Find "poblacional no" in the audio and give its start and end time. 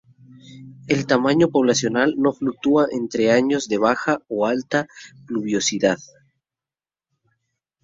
1.51-2.33